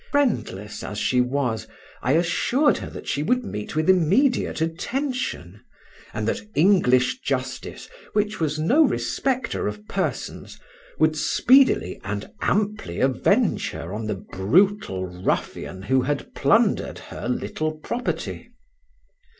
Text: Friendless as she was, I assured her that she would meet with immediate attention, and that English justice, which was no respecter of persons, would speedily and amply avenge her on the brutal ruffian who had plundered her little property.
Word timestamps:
Friendless 0.09 0.83
as 0.83 0.97
she 0.97 1.21
was, 1.21 1.67
I 2.01 2.13
assured 2.13 2.77
her 2.79 2.89
that 2.89 3.07
she 3.07 3.21
would 3.21 3.45
meet 3.45 3.75
with 3.75 3.87
immediate 3.87 4.59
attention, 4.59 5.61
and 6.11 6.27
that 6.27 6.41
English 6.55 7.19
justice, 7.19 7.87
which 8.13 8.39
was 8.39 8.57
no 8.57 8.83
respecter 8.83 9.67
of 9.67 9.87
persons, 9.87 10.59
would 10.97 11.15
speedily 11.15 12.01
and 12.03 12.31
amply 12.41 12.99
avenge 12.99 13.69
her 13.69 13.93
on 13.93 14.07
the 14.07 14.15
brutal 14.15 15.05
ruffian 15.05 15.83
who 15.83 16.01
had 16.01 16.33
plundered 16.33 16.97
her 16.97 17.29
little 17.29 17.73
property. 17.73 18.49